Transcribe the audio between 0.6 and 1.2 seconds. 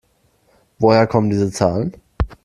Woher